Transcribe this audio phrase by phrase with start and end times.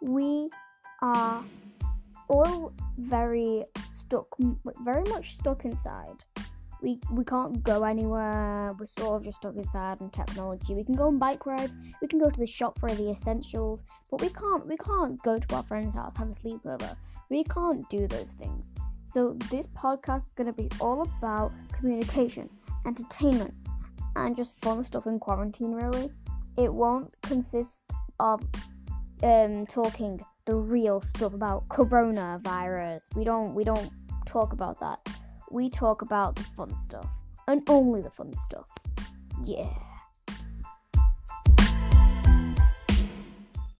[0.00, 0.48] we
[1.02, 1.42] are
[2.28, 4.26] all very stuck,
[4.84, 6.16] very much stuck inside.
[6.80, 8.72] We we can't go anywhere.
[8.78, 10.74] We're sort of just stuck inside in technology.
[10.74, 11.72] We can go on bike rides.
[12.00, 13.80] We can go to the shop for the essentials,
[14.10, 16.96] but we can't we can't go to our friend's house have a sleepover.
[17.30, 18.72] We can't do those things.
[19.06, 22.48] So this podcast is going to be all about communication,
[22.86, 23.54] entertainment,
[24.16, 25.72] and just fun stuff in quarantine.
[25.72, 26.10] Really,
[26.56, 27.90] it won't consist
[28.20, 28.44] of
[29.22, 33.14] um, talking the real stuff about coronavirus.
[33.14, 33.90] We don't we don't
[34.26, 34.98] talk about that.
[35.50, 37.08] We talk about the fun stuff
[37.46, 38.68] and only the fun stuff.
[39.44, 39.68] Yeah.